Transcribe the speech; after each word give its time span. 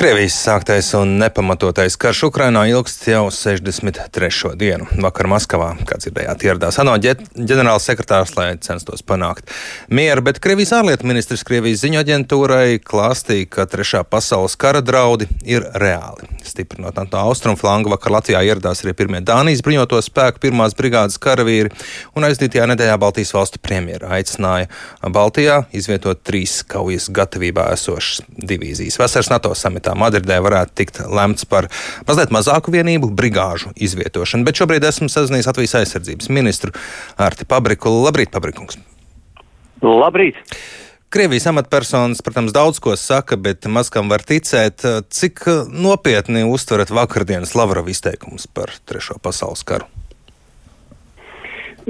Krievijas 0.00 0.32
sāktais 0.32 0.86
un 0.96 1.10
nepamatotais 1.20 1.92
karš 2.00 2.22
Ukrainā 2.30 2.62
ilgst 2.70 3.02
jau 3.04 3.26
63. 3.28 4.54
dienu. 4.56 4.86
Vakar 5.04 5.26
Maskavā, 5.28 5.74
kā 5.84 5.98
dzirdējāt, 6.00 6.44
ieradās 6.46 6.78
ANO 6.80 6.94
ģenerāls 6.96 7.84
sekretārs, 7.84 8.32
lai 8.38 8.54
censtos 8.64 9.04
panākt 9.04 9.52
mieru, 9.92 10.24
bet 10.24 10.40
Krievijas 10.40 10.72
ārlietu 10.78 11.04
ministrs 11.04 11.44
Krievijas 11.44 11.82
ziņu 11.82 12.00
aģentūrai 12.00 12.78
klāstīja, 12.80 13.50
ka 13.52 13.66
trešā 13.68 14.00
pasaules 14.08 14.56
kara 14.56 14.80
draudi 14.80 15.28
ir 15.44 15.66
reāli. 15.76 16.30
Stiprinot 16.48 16.96
NATO 16.96 17.20
austrumu 17.20 17.60
flangu, 17.60 17.92
vakar 17.92 18.16
Latvijā 18.16 18.40
ieradās 18.48 18.80
arī 18.80 18.96
pirmie 18.96 19.20
Dānijas 19.20 19.60
bruņoto 19.66 20.00
spēku 20.00 20.40
pirmās 20.46 20.78
brigādes 20.80 21.20
karavīri, 21.20 21.74
un 22.16 22.24
aizdītajā 22.30 22.70
nedēļā 22.72 22.96
Baltijas 23.04 23.34
valstu 23.36 23.60
premjera 23.60 24.14
aicināja 24.16 24.72
Baltijā 25.04 25.60
izvietot 25.76 26.24
trīs 26.24 26.62
kaujas 26.64 27.12
gatavībā 27.12 27.68
esošas 27.76 28.24
divīzijas. 28.32 28.96
Vasaras 29.04 29.28
NATO 29.36 29.52
samitā 29.52 29.89
vietā 29.90 29.98
Madridē 29.98 30.40
varētu 30.40 30.74
tikt 30.74 31.00
lemts 31.08 31.44
par 31.44 31.68
mazliet 32.06 32.30
mazāku 32.30 32.70
vienību 32.70 33.10
brigāžu 33.10 33.72
izvietošanu. 33.76 34.44
Bet 34.44 34.56
šobrīd 34.56 34.84
esmu 34.84 35.08
sazinājies 35.08 35.46
Latvijas 35.46 35.74
aizsardzības 35.80 36.30
ministru 36.30 36.72
Arti 37.18 37.44
Pabriku. 37.44 37.90
Labrīt, 38.04 38.30
Pabrikungs! 38.30 38.78
Labrīt! 39.82 40.36
Krievijas 41.10 41.48
amatpersonas, 41.50 42.22
protams, 42.22 42.52
daudz 42.52 42.78
ko 42.78 42.94
saka, 42.94 43.36
bet 43.36 43.66
maz 43.66 43.90
kam 43.90 44.08
var 44.08 44.22
ticēt. 44.22 44.84
Cik 45.10 45.42
nopietni 45.74 46.44
uztverat 46.46 46.90
vakardienas 46.90 47.56
Lavrova 47.58 47.90
izteikumus 47.90 48.46
par 48.46 48.70
Trešo 48.86 49.18
pasaules 49.18 49.64
karu? 49.66 49.88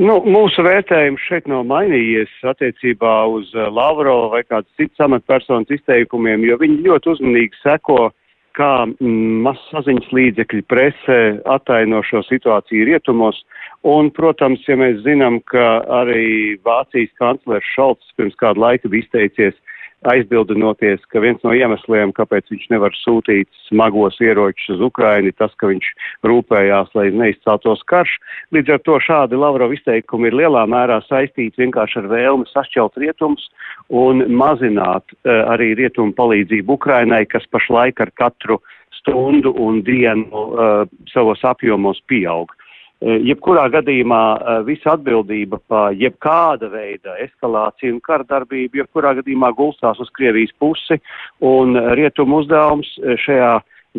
Nu, 0.00 0.14
mūsu 0.24 0.62
vērtējums 0.64 1.24
šeit 1.28 1.48
nav 1.50 1.66
mainījies 1.68 2.30
attiecībā 2.48 3.14
uz 3.28 3.50
uh, 3.52 3.66
Lavrovu 3.68 4.30
vai 4.32 4.40
kādas 4.46 4.70
citas 4.80 5.02
amatpersonas 5.04 5.68
izteikumiem, 5.76 6.46
jo 6.48 6.56
viņi 6.62 6.86
ļoti 6.86 7.10
uzmanīgi 7.12 7.60
seko, 7.60 8.06
kā 8.56 8.70
mm, 8.86 9.42
masaziņas 9.45 10.09
līdzekļi 10.16 10.64
presē 10.73 11.18
ataino 11.52 12.01
šo 12.09 12.23
situāciju 12.30 12.88
rietumos. 12.88 13.43
Un, 13.84 14.09
protams, 14.16 14.65
ja 14.68 14.78
mēs 14.80 15.02
zinām, 15.04 15.37
ka 15.52 15.82
arī 16.01 16.56
Vācijas 16.65 17.12
kanclers 17.21 17.68
Šalts 17.74 18.16
pirms 18.16 18.38
kādu 18.40 18.65
laiku 18.65 18.88
bija 18.88 19.04
izteicies 19.04 19.60
aizbildinoties, 20.09 21.02
ka 21.12 21.20
viens 21.20 21.40
no 21.45 21.52
iemesliem, 21.56 22.12
kāpēc 22.16 22.48
viņš 22.52 22.66
nevar 22.73 22.95
sūtīt 22.96 23.48
smagos 23.66 24.16
ieročus 24.24 24.76
uz 24.76 24.84
Ukraini, 24.88 25.32
tas, 25.37 25.52
ka 25.60 25.68
viņš 25.68 25.90
rūpējās, 26.26 26.93
lai 26.96 27.10
neizceltos 27.12 27.84
karš. 27.90 28.16
Līdz 28.56 28.76
ar 28.76 28.82
to 28.87 28.96
šādi 29.04 29.40
Lavrov 29.40 29.74
izteikumi 29.76 30.30
ir 30.30 30.38
lielā 30.40 30.65
mērā 30.71 31.01
saistīti 31.09 31.66
vienkārši 31.66 32.01
ar 32.02 32.10
vēlmi 32.15 32.48
sašķelt 32.48 32.96
rietumus 33.02 33.51
un 33.93 34.24
mazināt 34.32 35.04
uh, 35.12 35.45
arī 35.52 35.74
rietumu 35.82 36.16
palīdzību 36.16 36.78
Ukrainai, 36.78 37.26
kas 37.28 37.45
pašlaik 37.52 38.01
ar 38.01 38.15
katru 38.16 38.60
stundu 39.01 39.52
un 39.60 39.82
dienu 39.84 40.28
uh, 40.32 40.88
savos 41.12 41.45
apjomos 41.45 42.01
pieaug. 42.09 42.52
Eh, 43.01 43.16
jebkurā 43.24 43.62
gadījumā 43.73 44.23
eh, 44.37 44.56
visa 44.66 44.93
atbildība 44.93 45.56
par 45.73 45.95
jebkāda 45.96 46.68
veida 46.68 47.15
eskalāciju 47.24 47.95
un 47.95 48.01
kardarbību, 48.04 48.82
jebkurā 48.82 49.15
gadījumā 49.16 49.48
gulstās 49.56 50.02
uz 50.04 50.10
Krievijas 50.18 50.52
pusi, 50.60 50.98
un 51.40 51.78
rietumu 51.96 52.43
uzdevums 52.43 52.90
eh, 53.01 53.16
šajā 53.24 53.54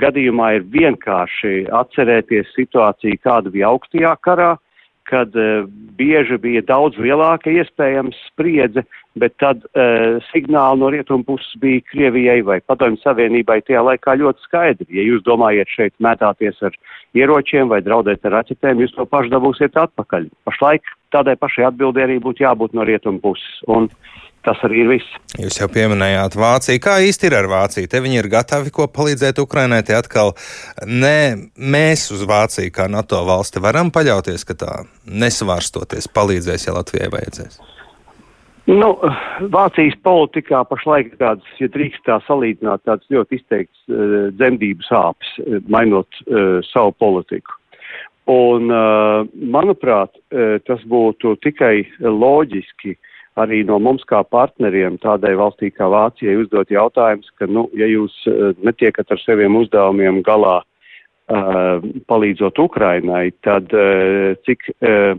gadījumā 0.05 0.51
ir 0.59 0.67
vienkārši 0.75 1.65
atcerēties 1.81 2.53
situāciju, 2.53 3.17
kāda 3.25 3.49
bija 3.49 3.71
augstajā 3.73 4.13
karā, 4.21 4.51
kad 5.11 5.35
uh, 5.35 5.67
bieži 5.99 6.37
bija 6.41 6.63
daudz 6.65 6.99
lielāka 7.01 7.51
iespējams 7.51 8.17
spriedze, 8.29 8.83
bet 9.19 9.35
tad 9.43 9.65
uh, 9.71 10.17
signāli 10.31 10.81
no 10.81 10.89
rietumu 10.93 11.25
puses 11.27 11.51
bija 11.61 11.83
Krievijai 11.91 12.39
vai 12.47 12.61
Padomju 12.63 13.01
Savienībai 13.03 13.59
tajā 13.67 13.83
laikā 13.89 14.15
ļoti 14.21 14.47
skaidri. 14.47 14.87
Ja 14.95 15.05
jūs 15.09 15.25
domājat 15.27 15.71
šeit 15.75 15.93
mētāties 16.03 16.63
ar 16.63 16.77
ieročiem 17.17 17.71
vai 17.71 17.81
draudēt 17.85 18.25
ar 18.25 18.39
raķetēm, 18.39 18.85
jūs 18.85 18.95
to 18.95 19.05
pašu 19.09 19.33
dabūsiet 19.35 19.77
atpakaļ. 19.83 20.29
Pašlaik 20.47 20.95
tādai 21.11 21.35
pašai 21.39 21.67
atbildē 21.69 22.07
arī 22.07 22.21
būtu 22.23 22.45
jābūt 22.45 22.77
no 22.77 22.87
rietumu 22.87 23.19
puses. 23.23 23.59
Un 23.67 23.91
Tas 24.41 24.57
arī 24.65 24.79
ir 24.81 24.87
viss. 24.89 25.17
Jūs 25.37 25.59
jau 25.59 25.67
pieminējāt 25.69 26.33
Vāciju. 26.39 26.81
Kā 26.81 26.95
īsti 27.05 27.27
ir 27.29 27.35
ar 27.37 27.47
Vāciju? 27.51 27.89
Te 27.89 27.99
viņi 28.01 28.23
ir 28.23 28.29
gatavi 28.31 28.73
ko 28.73 28.87
palīdzēt 28.89 29.37
Ukrainai. 29.43 29.83
Te 29.85 29.93
atkal 29.93 30.33
ne 30.89 31.51
mēs 31.61 32.07
uz 32.15 32.23
Vāciju 32.25 32.73
kā 32.73 32.87
NATO 32.89 33.21
valsti 33.27 33.61
varam 33.61 33.91
paļauties, 33.93 34.45
ka 34.49 34.57
tā 34.57 34.71
nesvārstoties 35.05 36.09
palīdzēs, 36.15 36.65
ja 36.65 36.73
Latvijai 36.73 37.11
vajadzēs. 37.13 37.61
Nu, 38.71 38.95
Vācijas 39.53 39.97
politikā 40.05 40.63
pašlaik 40.69 41.13
tāds, 41.21 41.45
ja 41.61 41.69
drīkst 41.69 42.01
tā 42.09 42.17
salīdzināt, 42.25 42.81
tāds 42.89 43.05
ļoti 43.13 43.37
izteikts 43.37 43.85
uh, 43.89 44.31
dzemdību 44.39 44.85
sāpes, 44.89 45.37
uh, 45.41 45.61
mainot 45.69 46.21
uh, 46.25 46.61
savu 46.71 46.95
politiku. 46.97 47.59
Un, 48.31 48.73
uh, 48.73 49.29
manuprāt, 49.53 50.13
uh, 50.17 50.57
tas 50.65 50.81
būtu 50.89 51.35
tikai 51.45 51.75
loģiski 52.01 52.95
uh, 52.95 53.10
arī 53.39 53.61
no 53.67 53.79
mums 53.79 54.03
kā 54.07 54.21
partneriem 54.27 54.97
tādai 55.01 55.33
valstī 55.39 55.71
kā 55.71 55.87
Vācijai 55.91 56.35
uzdot 56.41 56.71
jautājums, 56.71 57.29
ka, 57.39 57.47
nu, 57.47 57.67
ja 57.77 57.87
jūs 57.87 58.15
uh, 58.27 58.51
netiekat 58.65 59.11
ar 59.11 59.21
saviem 59.23 59.55
uzdevumiem 59.61 60.21
galā 60.27 60.59
uh, 60.61 61.83
palīdzot 62.11 62.59
Ukrainai, 62.59 63.31
tad 63.45 63.71
uh, 63.71 64.33
cik 64.47 64.67
uh, 64.81 65.15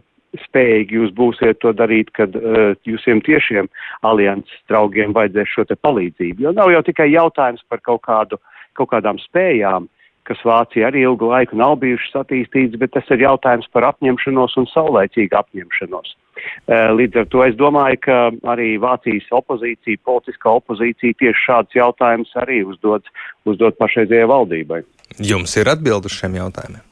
spējīgi 0.46 0.96
jūs 0.96 1.12
būsiet 1.16 1.60
to 1.64 1.72
darīt, 1.76 2.12
kad 2.16 2.36
uh, 2.36 2.72
jūsiem 2.88 3.20
tiešiem 3.24 3.68
alianses 4.08 4.60
draugiem 4.68 5.16
vajadzēs 5.16 5.56
šo 5.56 5.66
te 5.68 5.76
palīdzību. 5.76 6.46
Jo 6.46 6.54
nav 6.56 6.72
jau 6.72 6.84
tikai 6.86 7.10
jautājums 7.12 7.64
par 7.68 7.82
kaut, 7.84 8.04
kādu, 8.06 8.40
kaut 8.78 8.92
kādām 8.92 9.20
spējām, 9.20 9.88
kas 10.28 10.42
Vācija 10.46 10.88
arī 10.88 11.02
ilgu 11.06 11.30
laiku 11.32 11.58
nav 11.58 11.76
bijušas 11.82 12.22
attīstītas, 12.22 12.78
bet 12.80 12.92
tas 12.94 13.08
ir 13.14 13.24
jautājums 13.24 13.68
par 13.74 13.88
apņemšanos 13.90 14.54
un 14.60 14.68
saulēcīgu 14.70 15.38
apņemšanos. 15.40 16.14
Eh, 16.42 16.92
līdz 16.98 17.22
ar 17.22 17.26
to 17.32 17.42
es 17.44 17.58
domāju, 17.58 17.98
ka 18.06 18.20
arī 18.54 18.76
Vācijas 18.82 19.26
opozīcija, 19.34 20.00
politiskā 20.06 20.54
opozīcija 20.60 21.18
tieši 21.20 21.44
šādus 21.48 21.78
jautājumus 21.78 22.32
arī 22.42 22.62
uzdod, 22.66 23.04
uzdod 23.48 23.76
pašreizējai 23.82 24.30
valdībai. 24.30 24.80
Jums 25.18 25.58
ir 25.60 25.70
atbildi 25.72 26.10
uz 26.10 26.16
šiem 26.16 26.38
jautājumiem? 26.38 26.86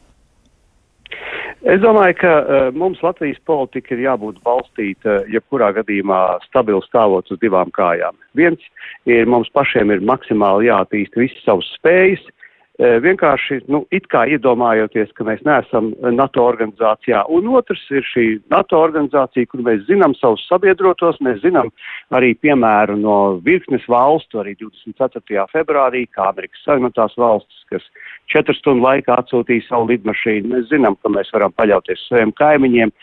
Es 1.71 1.81
domāju, 1.83 2.15
ka 2.23 2.33
uh, 2.41 2.69
mums 2.73 3.03
Latvijas 3.05 3.37
politika 3.45 3.93
ir 3.93 4.07
jābūt 4.07 4.39
balstīta, 4.47 5.19
uh, 5.19 5.27
jebkurā 5.29 5.75
gadījumā 5.77 6.41
stabili 6.47 6.81
stāvot 6.87 7.29
uz 7.29 7.41
divām 7.43 7.69
kājām. 7.77 8.17
Viens 8.39 8.65
ir 9.05 9.29
mums 9.29 9.51
pašiem 9.53 9.93
ir 9.93 10.01
maksimāli 10.01 10.71
jāattīst 10.71 11.19
visas 11.21 11.43
savas 11.45 11.69
spējas, 11.77 12.23
uh, 12.25 12.40
vienkārši, 12.81 13.61
nu, 13.69 13.83
it 13.93 14.07
kā 14.13 14.23
iedomājoties, 14.33 15.11
ka 15.17 15.25
mēs 15.29 15.43
neesam 15.45 15.91
NATO 16.17 16.45
organizācijā. 16.49 17.23
Un 17.29 17.51
otrs 17.59 17.83
ir 17.93 18.07
šī 18.09 18.25
NATO 18.53 18.79
organizācija, 18.81 19.49
kur 19.51 19.63
mēs 19.67 19.83
zinām 19.89 20.15
savus 20.17 20.47
sabiedrotos, 20.49 21.21
mēs 21.25 21.43
zinām 21.45 21.69
arī 22.17 22.33
piemēru 22.41 22.97
no 23.01 23.17
virknes 23.45 23.85
valstu, 23.91 24.41
arī 24.41 24.57
24. 24.63 25.45
februārī, 25.53 26.07
kā 26.15 26.31
Amerikas 26.31 26.65
Savienotās 26.65 27.17
valstis, 27.21 27.61
kas 27.71 27.85
četru 28.33 28.57
stundu 28.57 28.87
laikā 28.87 29.19
atsūtīja 29.21 29.67
savu 29.69 29.91
lidmašīnu. 29.93 30.55
Mēs 30.55 30.71
zinām, 30.73 30.97
ka 31.03 31.13
mēs 31.13 31.33
varam 31.37 31.53
paļauties 31.61 32.07
saviem 32.09 32.33
kaimiņiem. 32.41 32.95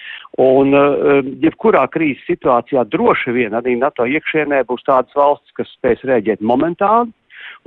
Un, 0.41 0.73
jebkurā 1.43 1.85
krīzes 1.93 2.25
situācijā 2.29 2.87
droši 2.89 3.35
vien 3.35 3.57
arī 3.57 3.77
NATO 3.77 4.09
iekšienē 4.09 4.63
būs 4.69 4.85
tādas 4.89 5.13
valstis, 5.17 5.53
kas 5.59 5.71
spēs 5.77 6.03
rēģēt 6.07 6.41
momentāli 6.41 7.13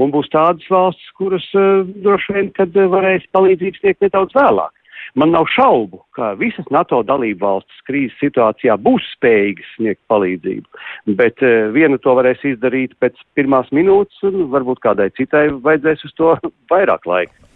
un 0.00 0.12
būs 0.14 0.30
tādas 0.32 0.66
valstis, 0.72 1.14
kuras 1.18 1.46
uh, 1.58 1.86
droši 2.04 2.36
vien, 2.36 2.52
kad 2.56 2.76
uh, 2.76 2.90
varēs 2.92 3.26
palīdzības 3.36 3.82
sniegt 3.82 4.06
nedaudz 4.06 4.36
vēlāk. 4.36 4.72
Man 5.18 5.32
nav 5.34 5.48
šaubu, 5.50 6.04
ka 6.14 6.34
visas 6.38 6.68
NATO 6.70 7.00
dalību 7.02 7.42
valstis 7.42 7.84
krīzes 7.88 8.18
situācijā 8.22 8.76
būs 8.78 9.06
spējīgas 9.16 9.72
sniegt 9.76 10.02
palīdzību, 10.12 10.82
bet 11.18 11.42
uh, 11.42 11.68
viena 11.74 11.98
to 11.98 12.14
varēs 12.18 12.44
izdarīt 12.52 12.94
pēc 13.02 13.18
pirmās 13.38 13.70
minūtes, 13.74 14.22
un 14.28 14.46
varbūt 14.54 14.82
kādai 14.86 15.10
citai 15.18 15.48
vajadzēs 15.50 16.06
uz 16.08 16.16
to 16.20 16.34
vairāk 16.72 17.08
laika. 17.10 17.49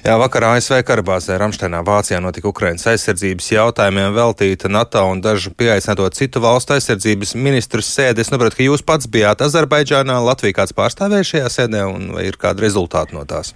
Jā, 0.00 0.14
vakar 0.16 0.46
ASV 0.48 0.78
karabāzē 0.88 1.34
Ramšteinā 1.36 1.82
Vācijā 1.84 2.22
notika 2.24 2.48
Ukrainas 2.48 2.86
aizsardzības 2.88 3.50
jautājumiem 3.52 4.14
veltīta 4.16 4.70
NATO 4.72 5.02
un 5.04 5.18
dažu 5.20 5.52
pieaicināto 5.52 6.06
citu 6.16 6.40
valstu 6.40 6.72
aizsardzības 6.72 7.34
ministru 7.36 7.84
sēde. 7.84 8.24
Es 8.24 8.32
saprotu, 8.32 8.56
ka 8.56 8.64
jūs 8.64 8.80
pats 8.80 9.10
bijāt 9.12 9.44
Azerbaidžānā, 9.44 10.16
Latvija 10.24 10.56
kāds 10.62 10.72
pārstāvēja 10.78 11.28
šajā 11.32 11.50
sēdē 11.52 11.84
un 11.90 12.14
vai 12.16 12.24
ir 12.30 12.40
kādi 12.40 12.64
rezultāti 12.64 13.12
no 13.18 13.26
tās? 13.28 13.52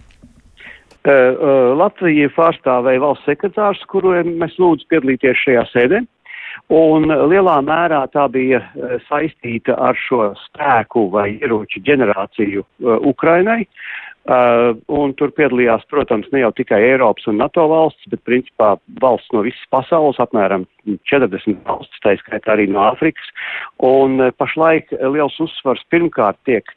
Latvija 1.80 2.28
pārstāvēja 2.36 3.00
valsts 3.00 3.30
sekretārs, 3.30 3.80
kuru 3.88 4.12
mēs 4.28 4.60
lūdzu 4.60 4.84
piedalīties 4.92 5.40
šajā 5.46 5.64
sēdē. 5.72 6.04
Un 6.72 7.08
lielā 7.08 7.56
mērā 7.64 8.04
tā 8.12 8.28
bija 8.32 8.60
saistīta 9.08 9.80
ar 9.80 9.96
šo 9.96 10.30
spēku 10.46 11.08
vai 11.12 11.30
ieroču 11.40 11.80
ģenerāciju 11.88 12.64
Ukrainai. 13.08 13.62
Uh, 14.24 14.70
un 14.88 15.10
tur 15.20 15.34
piedalījās, 15.36 15.82
protams, 15.92 16.30
ne 16.32 16.40
jau 16.40 16.48
tikai 16.56 16.78
Eiropas 16.86 17.26
un 17.28 17.36
NATO 17.42 17.66
valsts, 17.68 18.06
bet 18.08 18.22
principā 18.24 18.70
valsts 19.02 19.28
no 19.36 19.42
visas 19.44 19.66
pasaules, 19.68 20.16
apmēram 20.22 20.64
40 21.10 21.58
valstis, 21.66 22.00
tā 22.00 22.14
skaitā 22.22 22.54
arī 22.54 22.64
no 22.72 22.86
Āfrikas. 22.86 23.28
Un 23.84 24.16
uh, 24.24 24.32
pašlaik 24.40 24.94
liels 25.12 25.36
uzsvars 25.44 25.84
pirmkārt 25.92 26.40
tiek 26.48 26.72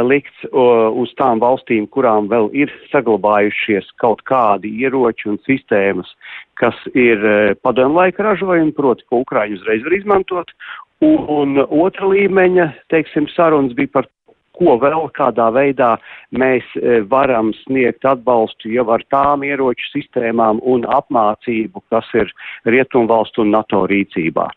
likts 0.00 0.44
uz 0.52 1.10
tām 1.18 1.40
valstīm, 1.42 1.84
kurām 1.92 2.28
vēl 2.30 2.46
ir 2.56 2.70
saglabājušies 2.88 3.90
kaut 4.00 4.22
kādi 4.28 4.70
ieroči 4.80 5.28
un 5.28 5.36
sistēmas, 5.44 6.08
kas 6.56 6.78
ir 6.96 7.20
padomu 7.60 8.00
laika 8.00 8.24
ražojumi, 8.24 8.72
proti, 8.72 9.04
ko 9.10 9.20
Ukraiņi 9.26 9.58
uzreiz 9.58 9.84
var 9.84 9.96
izmantot. 9.98 10.54
Un 11.02 11.58
otra 11.66 12.08
līmeņa, 12.08 12.68
teiksim, 12.94 13.26
sarunas 13.34 13.74
bija 13.76 13.90
par 13.98 14.08
ko 14.58 14.76
vēl 14.82 15.08
kādā 15.16 15.48
veidā 15.54 15.94
mēs 16.36 16.66
varam 17.10 17.52
sniegt 17.62 18.04
atbalstu 18.08 18.72
jau 18.72 18.86
ar 18.94 19.04
tām 19.12 19.46
ieroču 19.46 19.88
sistēmām 19.92 20.60
un 20.62 20.86
apmācību, 20.88 21.82
kas 21.92 22.08
ir 22.18 22.30
Rietumvalstu 22.68 23.46
un 23.46 23.54
NATO 23.56 23.86
rīcībā. 23.90 24.48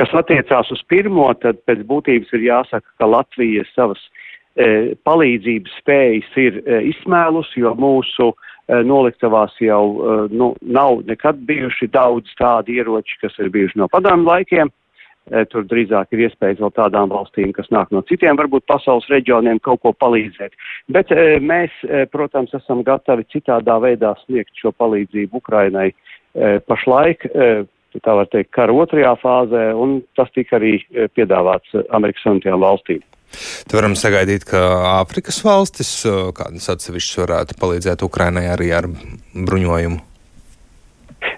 Kas 0.00 0.14
attiecās 0.16 0.72
uz 0.72 0.82
pirmo, 0.88 1.28
tad 1.44 1.60
pēc 1.68 1.84
būtības 1.88 2.32
ir 2.36 2.48
jāsaka, 2.48 2.88
ka 2.98 3.10
Latvija 3.12 3.66
savas 3.74 4.02
E, 4.52 4.92
palīdzības 5.08 5.78
spējas 5.80 6.34
ir 6.36 6.58
e, 6.60 6.80
izsmēlus, 6.90 7.48
jo 7.56 7.70
mūsu 7.72 8.26
e, 8.28 8.82
noliktavās 8.84 9.54
jau 9.64 10.28
nu, 10.28 10.50
nav 10.60 11.00
nekad 11.08 11.40
bijuši 11.48 11.88
daudz 11.94 12.34
tādi 12.36 12.76
ieroči, 12.76 13.16
kas 13.22 13.38
ir 13.40 13.48
bijuši 13.54 13.80
no 13.80 13.88
padomu 13.88 14.28
laikiem. 14.28 14.68
Tur 15.52 15.62
drīzāk 15.70 16.10
ir 16.16 16.24
iespējas 16.26 16.58
vēl 16.58 16.72
tādām 16.74 17.12
valstīm, 17.12 17.52
kas 17.54 17.68
nāk 17.70 17.92
no 17.94 18.02
citiem, 18.08 18.34
varbūt 18.40 18.66
pasaules 18.66 19.06
reģioniem 19.12 19.60
kaut 19.62 19.78
ko 19.84 19.92
palīdzēt. 19.94 20.56
Bet 20.90 21.12
mēs, 21.38 21.76
protams, 22.10 22.50
esam 22.58 22.82
gatavi 22.82 23.28
citādā 23.30 23.78
veidā 23.84 24.16
sniegt 24.24 24.50
šo 24.58 24.74
palīdzību 24.74 25.38
Ukrainai 25.38 25.92
pašlaik, 26.66 27.28
tā 28.02 28.18
var 28.18 28.28
teikt, 28.34 28.50
kara 28.50 28.74
otrajā 28.74 29.14
fāzē, 29.22 29.64
un 29.78 30.00
tas 30.18 30.34
tika 30.34 30.58
arī 30.58 30.80
piedāvāts 31.14 31.70
Amerikas 31.94 32.26
Savienotajām 32.26 32.66
valstīm. 32.66 33.02
Te 33.68 33.78
varam 33.78 33.94
sagaidīt, 33.96 34.44
ka 34.44 34.58
Āfrikas 34.98 35.38
valstis 35.46 36.00
kādas 36.36 36.66
atsevišķas 36.74 37.22
varētu 37.22 37.62
palīdzēt 37.62 38.02
Ukrainai 38.04 38.48
arī 38.52 38.74
ar 38.76 38.90
bruņojumu. 38.90 40.02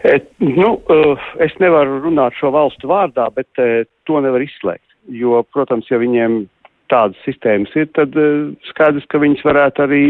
E, 0.05 0.19
nu, 0.39 0.75
e, 0.89 0.99
es 1.45 1.55
nevaru 1.63 2.01
runāt 2.05 2.37
šo 2.39 2.53
valstu 2.55 2.91
vārdā, 2.91 3.29
bet 3.37 3.63
e, 3.63 3.85
to 4.09 4.21
nevar 4.25 4.45
izslēgt. 4.45 4.87
Jo, 5.13 5.43
protams, 5.53 5.89
ja 5.93 6.01
viņiem 6.01 6.45
tādas 6.93 7.21
sistēmas 7.25 7.73
ir, 7.77 7.89
tad 7.97 8.17
e, 8.21 8.27
skaidrs, 8.71 9.07
ka 9.13 9.21
viņas 9.23 9.45
varētu 9.47 9.85
arī, 9.85 10.03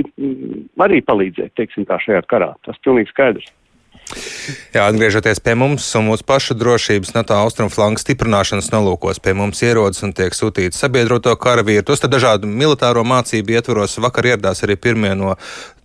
arī 0.82 1.02
palīdzēt, 1.06 1.54
teiksim 1.58 1.86
tā, 1.88 1.98
šajā 2.02 2.24
karā. 2.30 2.52
Tas 2.66 2.80
pilnīgi 2.86 3.12
skaidrs. 3.14 3.50
Jā, 4.75 4.87
atgriežoties 4.88 5.40
pie 5.44 5.55
mums 5.58 5.87
un 5.99 6.08
mūsu 6.08 6.26
pašu 6.26 6.56
drošības, 6.58 7.14
NATO 7.16 7.37
austrumflanka 7.38 8.02
stiprināšanas 8.02 8.70
nolūkos 8.75 9.20
pie 9.22 9.34
mums 9.38 9.62
ierodas 9.64 10.02
un 10.06 10.14
tiek 10.16 10.34
sūtīti 10.37 10.76
sabiedroto 10.76 11.34
karavīri. 11.40 11.84
Tos 11.87 12.02
dažādu 12.05 12.50
militāro 12.50 13.05
mācību 13.06 13.58
ietvaros 13.58 13.99
vakar 14.02 14.34
ieradās 14.34 14.64
arī 14.66 14.76
pirmie 14.76 15.14
no 15.19 15.37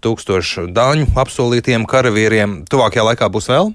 tūkstošu 0.06 0.70
dāņu 0.74 1.12
apsolītiem 1.20 1.86
karavīriem. 1.90 2.64
Tuvākajā 2.70 3.06
laikā 3.12 3.30
būs 3.34 3.52
vēl? 3.52 3.74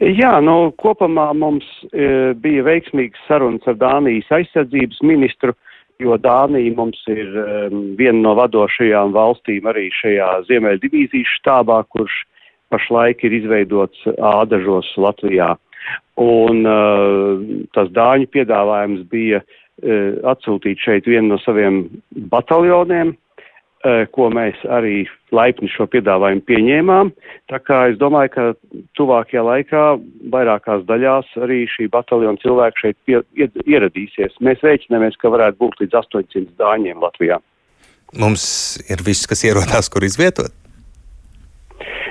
Jā, 0.00 0.38
nu, 0.40 0.70
kopumā 0.80 1.28
mums 1.36 1.66
e, 1.92 2.32
bija 2.40 2.64
veiksmīgas 2.64 3.20
sarunas 3.28 3.66
ar 3.68 3.76
Dānijas 3.76 4.30
aizsardzības 4.32 5.02
ministru, 5.04 5.52
jo 6.00 6.16
Dānija 6.16 6.72
mums 6.78 7.02
ir 7.12 7.28
um, 7.36 7.82
viena 7.98 8.16
no 8.22 8.32
vadošajām 8.38 9.12
valstīm 9.12 9.68
arī 9.68 9.90
šajā 9.92 10.30
Ziemeļdivīzijas 10.48 11.34
štābā, 11.40 11.82
kurš 11.92 12.22
pašlaik 12.70 13.24
ir 13.26 13.36
izveidots 13.40 14.04
ādažos 14.16 14.90
Latvijā. 15.00 15.54
Un 16.20 16.66
uh, 16.68 17.40
tas 17.74 17.88
dāņu 17.96 18.28
piedāvājums 18.34 19.06
bija 19.10 19.40
uh, 19.40 20.20
atsūtīt 20.34 20.82
šeit 20.84 21.08
vienu 21.08 21.32
no 21.32 21.38
saviem 21.40 21.82
bataljoniem, 22.32 23.14
uh, 23.14 24.04
ko 24.12 24.28
mēs 24.34 24.60
arī 24.68 25.06
laipni 25.32 25.70
šo 25.72 25.88
piedāvājumu 25.90 26.44
pieņēmām. 26.50 27.12
Tā 27.50 27.62
kā 27.64 27.80
es 27.92 27.98
domāju, 28.02 28.34
ka 28.34 28.46
tuvākajā 29.00 29.46
laikā 29.46 29.84
vairākās 30.34 30.84
daļās 30.90 31.32
arī 31.40 31.62
šī 31.72 31.88
bataljona 31.94 32.42
cilvēki 32.44 32.84
šeit 32.84 33.00
pie, 33.08 33.22
ieradīsies. 33.64 34.36
Mēs 34.44 34.60
rēķinamies, 34.66 35.16
ka 35.22 35.32
varētu 35.32 35.62
būt 35.64 35.84
līdz 35.86 36.02
800 36.04 36.58
dāņiem 36.60 37.00
Latvijā. 37.00 37.40
Mums 38.20 38.44
ir 38.90 39.00
viss, 39.06 39.28
kas 39.30 39.46
ierodās, 39.46 39.88
kur 39.88 40.04
izvietot? 40.04 40.59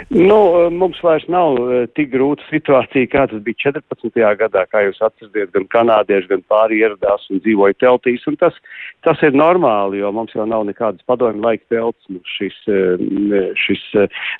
Nu, 0.09 0.69
mums 0.73 0.97
vairs 1.05 1.27
nav 1.29 1.59
uh, 1.61 1.83
tik 1.93 2.07
grūta 2.09 2.41
situācija, 2.49 3.05
kā 3.11 3.27
tas 3.29 3.41
bija 3.45 3.69
14. 3.69 4.21
gadā, 4.39 4.63
kā 4.65 4.81
jūs 4.87 4.97
atceraties, 5.05 5.51
gan 5.53 5.67
kanādieši, 5.69 6.31
gan 6.31 6.41
pāri 6.49 6.79
ieradās 6.81 7.27
un 7.29 7.37
dzīvoja 7.43 7.77
teltīs, 7.77 8.23
un 8.25 8.39
tas, 8.41 8.57
tas 9.05 9.21
ir 9.21 9.37
normāli, 9.37 9.99
jo 10.01 10.09
mums 10.15 10.33
jau 10.33 10.47
nav 10.49 10.65
nekādas 10.65 11.05
padomju 11.05 11.45
laika 11.45 11.61
telts. 11.69 12.09
Nu, 12.09 12.23
šis, 12.25 12.57
uh, 12.73 13.51
šis 13.67 13.83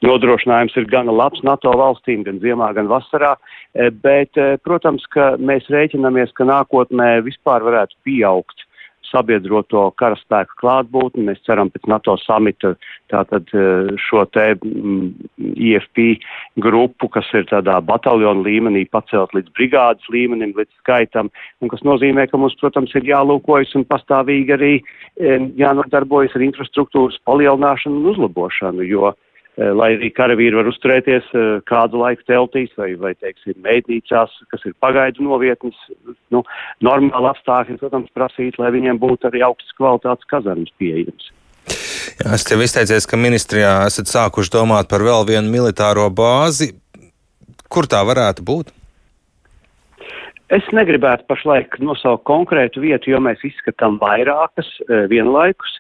nodrošinājums 0.07 0.74
ir 0.81 0.89
gan 0.89 1.12
labs 1.13 1.45
NATO 1.45 1.75
valstīm, 1.77 2.25
gan 2.25 2.42
ziemā, 2.42 2.71
gan 2.74 2.89
vasarā, 2.89 3.36
bet, 4.01 4.42
protams, 4.66 5.06
ka 5.13 5.36
mēs 5.38 5.69
rēķinamies, 5.69 6.33
ka 6.33 6.50
nākotnē 6.50 7.19
vispār 7.27 7.62
varētu 7.68 7.94
pieaugt 8.10 8.66
sabiedroto 9.09 9.83
karaspēku 10.00 10.57
klātbūtni. 10.61 11.25
Mēs 11.27 11.41
ceram 11.47 11.71
pēc 11.73 11.88
NATO 11.91 12.15
samita 12.21 12.73
tātad 13.11 13.50
e, 13.53 13.65
šo 14.01 14.25
te 14.33 14.53
IFP 15.38 16.01
grupu, 16.63 17.09
kas 17.13 17.29
ir 17.38 17.47
tādā 17.51 17.79
bataljonu 17.85 18.45
līmenī, 18.47 18.85
pacelt 18.91 19.33
līdz 19.38 19.53
brigādes 19.57 20.11
līmenim, 20.13 20.53
līdz 20.57 20.71
skaitam, 20.81 21.31
un 21.61 21.71
kas 21.71 21.85
nozīmē, 21.88 22.27
ka 22.29 22.41
mums, 22.41 22.57
protams, 22.61 22.94
ir 22.97 23.09
jālūkojas 23.09 23.75
un 23.79 23.88
pastāvīgi 23.89 24.56
arī 24.57 24.75
e, 24.79 25.39
jānodarbojas 25.59 26.38
ar 26.38 26.45
infrastruktūras 26.50 27.19
palielināšanu 27.29 28.03
un 28.03 28.13
uzlabošanu, 28.13 28.88
jo 28.89 29.13
Eh, 29.13 29.28
lai 29.75 29.89
arī 29.97 30.09
karavīri 30.15 30.56
var 30.56 30.69
uzturēties 30.71 31.31
eh, 31.35 31.47
kādu 31.69 32.00
laiku 32.00 32.23
teltīs 32.29 32.71
vai, 32.79 32.94
vai 33.00 33.11
teiksim, 33.19 33.57
meitnīcās, 33.65 34.35
kas 34.53 34.63
ir 34.69 34.75
pagaidu 34.79 35.25
novietnes. 35.25 35.77
Nu, 36.33 36.44
normāli 36.85 37.31
apstākļi, 37.33 37.79
protams, 37.81 38.13
prasīt, 38.15 38.59
lai 38.61 38.71
viņiem 38.75 39.01
būtu 39.01 39.29
arī 39.29 39.44
augstas 39.47 39.75
kvalitātes 39.77 40.29
kazarmas 40.31 40.71
pieejams. 40.79 41.31
Jā, 42.19 42.33
es 42.35 42.45
tev 42.47 42.63
izteicies, 42.63 43.07
ka 43.09 43.19
ministrijā 43.19 43.73
esat 43.88 44.09
sākuši 44.11 44.53
domāt 44.56 44.89
par 44.91 45.03
vēl 45.06 45.27
vienu 45.27 45.51
militāro 45.51 46.07
bāzi. 46.11 46.73
Kur 47.69 47.88
tā 47.89 48.01
varētu 48.07 48.45
būt? 48.45 48.73
Es 50.50 50.65
negribētu 50.73 51.27
pašlaik 51.29 51.77
nosaukt 51.83 52.23
konkrētu 52.25 52.81
vietu, 52.81 53.11
jo 53.13 53.19
mēs 53.21 53.44
izskatām 53.45 54.00
vairākas 54.01 54.71
e, 54.81 55.03
vienlaikus. 55.11 55.75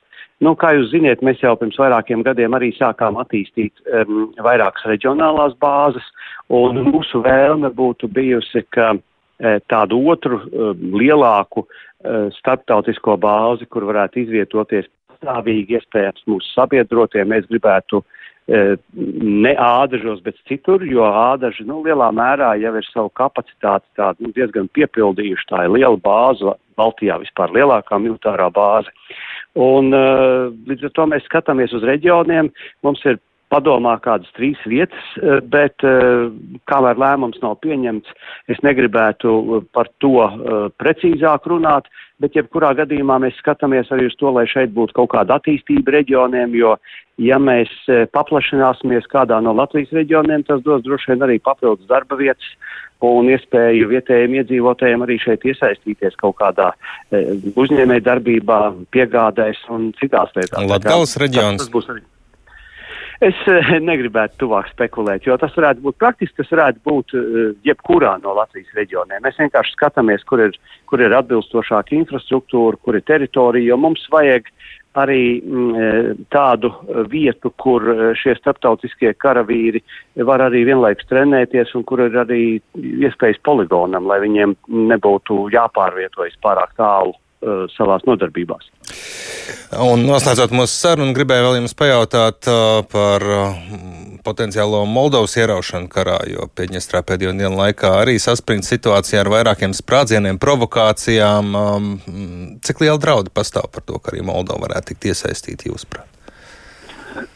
Nu, 0.45 0.53
kā 0.55 0.71
jūs 0.77 0.93
zināt, 0.93 1.23
mēs 1.25 1.41
jau 1.43 1.51
pirms 1.59 1.77
vairākiem 1.79 2.23
gadiem 2.23 2.53
arī 2.55 2.71
sākām 2.77 3.17
attīstīt 3.19 3.81
um, 3.91 4.29
vairākas 4.39 4.85
reģionālās 4.87 5.57
bāzes, 5.59 6.05
un 6.47 6.79
mūsu 6.85 7.19
vēlme 7.25 7.73
būtu 7.75 8.07
bijusi, 8.15 8.63
ka 8.71 8.93
e, 8.95 9.57
tādu 9.71 9.99
otru 10.13 10.39
um, 10.39 10.85
lielāku 10.95 11.65
uh, 11.65 12.29
starptautisko 12.37 13.17
bāzi, 13.19 13.67
kur 13.67 13.89
varētu 13.91 14.23
izvietoties 14.23 14.87
pastāvīgi 15.11 15.75
iespējams 15.75 16.23
mūsu 16.31 16.55
sabiedrotie, 16.55 17.27
mēs 17.27 17.51
gribētu 17.51 17.99
uh, 17.99 18.15
ne 18.49 19.51
ādažos, 19.59 20.23
bet 20.25 20.39
citur, 20.49 20.83
jo 20.87 21.03
ādaži, 21.05 21.67
nu, 21.67 21.81
lielā 21.85 22.09
mērā 22.15 22.55
jau 22.61 22.73
ir 22.79 22.87
savu 22.89 23.11
kapacitāti 23.19 23.85
tādu 23.99 24.25
nu, 24.25 24.33
diezgan 24.35 24.71
piepildījuši. 24.73 25.47
Tā 25.51 25.65
ir 25.67 25.75
liela 25.75 25.99
bāze, 25.99 26.55
Baltijā 26.79 27.19
vispār 27.21 27.53
lielākā 27.55 27.99
militārā 28.01 28.49
bāze. 28.55 28.91
Un 29.59 29.93
uh, 29.95 30.49
līdz 30.69 30.89
ar 30.89 30.95
to 30.95 31.07
mēs 31.11 31.25
skatāmies 31.27 31.73
uz 31.75 31.85
reģioniem. 31.87 32.51
Mums 32.85 33.03
ir 33.09 33.19
padomā 33.53 33.95
kādas 34.03 34.29
trīs 34.37 34.59
vietas, 34.69 35.05
uh, 35.19 35.39
bet 35.43 35.85
uh, 35.87 36.29
kamēr 36.69 36.99
lēmums 37.01 37.41
nav 37.43 37.57
pieņemts, 37.65 38.15
es 38.53 38.61
negribētu 38.65 39.63
par 39.75 39.89
to 40.03 40.25
precīzāk 40.81 41.45
runāt, 41.49 41.87
bet 42.19 42.35
jebkurā 42.35 42.73
gadījumā 42.77 43.19
mēs 43.23 43.37
skatāmies 43.39 43.91
arī 43.93 44.09
uz 44.09 44.17
to, 44.19 44.31
lai 44.35 44.45
šeit 44.49 44.73
būtu 44.75 44.95
kaut 44.97 45.13
kāda 45.13 45.37
attīstība 45.39 45.93
reģioniem, 45.99 46.55
jo 46.57 46.75
ja 47.19 47.39
mēs 47.39 47.71
paplašināsimies 48.15 49.07
kādā 49.11 49.39
no 49.43 49.53
Latvijas 49.55 49.91
reģioniem, 49.95 50.45
tas 50.47 50.63
dos 50.65 50.83
droši 50.85 51.13
vien 51.13 51.25
arī 51.27 51.39
papildus 51.43 51.87
darba 51.89 52.19
vietas 52.19 52.47
un 53.05 53.29
iespēju 53.31 53.87
vietējiem 53.93 54.37
iedzīvotājiem 54.41 55.03
arī 55.05 55.17
šeit 55.23 55.45
iesaistīties 55.47 56.17
kaut 56.19 56.35
kādā 56.41 56.71
e, 57.11 57.23
uzņēmē 57.55 57.99
darbībā, 58.03 58.59
piegādēs 58.91 59.61
un 59.71 59.91
citās 59.99 60.33
lietās. 60.35 60.65
Latgales 60.67 61.15
reģions. 61.21 61.61
Tas, 61.61 61.69
tas 61.69 61.75
būs 61.75 61.91
arī. 61.93 62.03
Es 63.19 63.35
e, 63.51 63.79
negribētu 63.83 64.45
tuvāk 64.45 64.69
spekulēt, 64.71 65.25
jo 65.27 65.35
tas 65.39 65.51
varētu 65.57 65.83
būt 65.83 65.97
praktiski, 65.99 66.37
tas 66.39 66.51
varētu 66.53 66.79
būt 66.87 67.15
e, 67.19 67.23
jebkurā 67.67 68.13
no 68.23 68.31
Latvijas 68.37 68.71
reģioniem. 68.77 69.19
Mēs 69.25 69.39
vienkārši 69.41 69.75
skatāmies, 69.75 70.23
kur 70.29 70.45
ir, 70.45 70.55
kur 70.87 71.03
ir 71.03 71.15
atbilstošāka 71.17 71.97
infrastruktūra, 71.97 72.79
kur 72.79 72.95
ir 72.95 73.03
teritorija, 73.03 73.73
jo 73.73 73.79
mums 73.83 74.05
vajag 74.13 74.47
arī 75.03 75.19
mm, 75.43 75.67
e, 75.75 76.15
tādu 76.31 76.71
vietu, 77.11 77.51
kur 77.59 77.83
šie 78.17 78.37
starptautiskie 78.39 79.11
karavīri 79.19 79.83
var 80.23 80.47
arī 80.47 80.63
vienlaikus 80.71 81.11
trenēties 81.11 81.75
un 81.75 81.83
kur 81.91 82.07
ir 82.07 82.15
arī 82.23 82.43
iespējas 82.79 83.43
poligonam, 83.43 84.07
lai 84.07 84.21
viņiem 84.23 84.55
nebūtu 84.93 85.49
jāpārvietojas 85.51 86.39
pārāk 86.39 86.71
tālu 86.79 87.17
uh, 87.41 87.65
savās 87.75 88.05
nodarbībās. 88.07 88.69
Un 89.85 90.03
noslēdzot 90.07 90.53
mūsu 90.55 90.73
sarunu, 90.73 91.13
gribēju 91.17 91.45
vēl 91.45 91.57
jums 91.59 91.75
pajautāt 91.77 92.49
uh, 92.49 92.81
par 92.89 93.25
uh, 93.25 93.57
potenciālo 94.25 94.83
Moldovas 94.89 95.35
ieraušanu 95.39 95.89
karā, 95.91 96.19
jo 96.29 96.47
Pieņestrā 96.57 97.01
pēdējo 97.07 97.33
dienu 97.37 97.55
laikā 97.57 97.93
arī 98.01 98.17
saspringta 98.21 98.69
situācija 98.71 99.23
ar 99.23 99.31
vairākiem 99.33 99.75
sprādzieniem, 99.77 100.39
provokācijām. 100.41 101.55
Um, 101.55 101.89
cik 102.65 102.83
liela 102.83 102.99
drauda 103.01 103.33
pastāv 103.33 103.69
par 103.73 103.85
to, 103.85 103.99
ka 104.01 104.13
arī 104.13 104.25
Moldova 104.25 104.67
varētu 104.67 104.93
tikt 104.93 105.11
iesaistīta 105.13 105.69
jūsuprāt? 105.69 106.07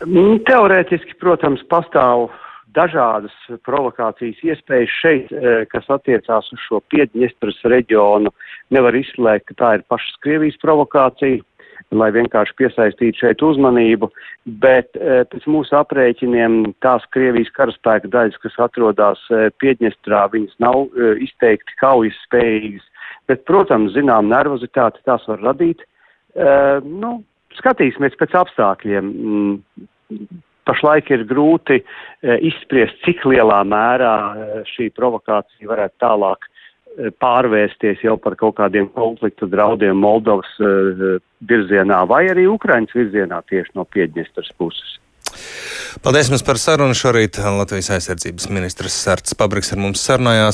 Mm, 0.05 0.41
teorētiski, 0.47 1.17
protams, 1.21 1.63
pastāv 1.71 2.29
dažādas 2.75 3.33
provokācijas 3.67 4.41
iespējas 4.43 4.97
šeit, 5.01 5.31
eh, 5.31 5.65
kas 5.69 5.87
attiecās 5.89 6.51
uz 6.53 6.59
šo 6.67 6.81
Piedņestras 6.93 7.61
reģionu. 7.63 8.33
Nevar 8.71 8.93
izslēgt, 8.93 9.47
ka 9.47 9.53
tā 9.61 9.73
ir 9.77 9.83
pašas 9.89 10.15
Krievijas 10.21 10.57
provokācija, 10.63 11.41
lai 11.91 12.09
vienkārši 12.11 12.55
piesaistītu 12.57 13.21
šeit 13.21 13.41
uzmanību, 13.45 14.09
bet 14.45 14.89
eh, 14.97 15.23
pēc 15.29 15.45
mūsu 15.45 15.77
aprēķiniem 15.77 16.73
tās 16.81 17.05
Krievijas 17.13 17.51
karaspēka 17.53 18.09
daļas, 18.09 18.39
kas 18.41 18.57
atrodas 18.57 19.21
eh, 19.29 19.49
Piedņestrā, 19.61 20.25
viņas 20.33 20.57
nav 20.59 20.87
izteikti 21.21 21.77
kaujas 21.81 22.17
spējīgas, 22.27 22.85
bet, 23.27 23.45
protams, 23.45 23.93
zinām, 23.93 24.31
nervozitāti 24.31 25.03
tās 25.05 25.25
var 25.27 25.39
radīt. 25.39 25.83
Nu, 26.33 27.19
skatīsimies 27.53 28.15
pēc 28.17 28.33
apstākļiem. 28.39 29.11
Pašlaik 30.73 31.11
ir 31.13 31.27
grūti 31.29 31.77
e, 31.77 31.83
izspriest, 32.49 32.97
cik 33.05 33.21
lielā 33.29 33.61
mērā 33.69 34.15
e, 34.33 34.63
šī 34.73 34.89
provokācija 34.97 35.69
varētu 35.69 35.99
tālāk 36.01 36.47
e, 36.47 37.11
pārvērsties 37.21 38.01
jau 38.01 38.17
par 38.17 38.37
kaut 38.39 38.57
kādiem 38.57 38.89
konfliktu 38.97 39.45
draudiem 39.51 40.01
Moldovas 40.01 40.49
virzienā 41.45 42.01
vai 42.09 42.25
arī 42.33 42.47
Ukrainas 42.49 42.95
virzienā 42.97 43.43
tieši 43.51 43.77
no 43.77 43.85
Piedņestras 43.85 44.49
puses. 44.57 44.97
Paldies 46.03 46.29
jums 46.31 46.43
par 46.45 46.57
sarunu. 46.61 46.95
Šorīt 46.97 47.37
Latvijas 47.37 47.91
aizsardzības 47.95 48.49
ministrs 48.53 48.95
Sārts 49.05 49.37
Pabriks 49.37 49.71
ar 49.73 49.79
mums 49.81 50.01
sarunājās. 50.01 50.51